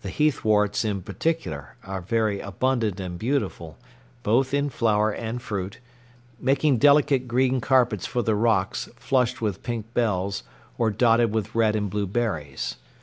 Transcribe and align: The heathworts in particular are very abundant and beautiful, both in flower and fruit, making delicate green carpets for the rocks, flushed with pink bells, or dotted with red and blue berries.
The 0.00 0.08
heathworts 0.08 0.86
in 0.86 1.02
particular 1.02 1.76
are 1.84 2.00
very 2.00 2.40
abundant 2.40 2.98
and 2.98 3.18
beautiful, 3.18 3.76
both 4.22 4.54
in 4.54 4.70
flower 4.70 5.10
and 5.10 5.42
fruit, 5.42 5.80
making 6.40 6.78
delicate 6.78 7.28
green 7.28 7.60
carpets 7.60 8.06
for 8.06 8.22
the 8.22 8.34
rocks, 8.34 8.88
flushed 8.96 9.42
with 9.42 9.62
pink 9.62 9.92
bells, 9.92 10.44
or 10.78 10.90
dotted 10.90 11.34
with 11.34 11.54
red 11.54 11.76
and 11.76 11.90
blue 11.90 12.06
berries. 12.06 12.76